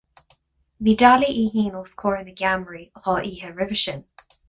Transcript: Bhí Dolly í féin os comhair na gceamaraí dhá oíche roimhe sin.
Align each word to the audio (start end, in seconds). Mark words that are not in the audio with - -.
Bhí 0.87 0.95
Dolly 1.01 1.29
í 1.43 1.45
féin 1.57 1.77
os 1.83 1.95
comhair 2.01 2.25
na 2.31 2.37
gceamaraí 2.43 2.85
dhá 3.01 3.19
oíche 3.21 3.57
roimhe 3.57 3.83
sin. 3.89 4.07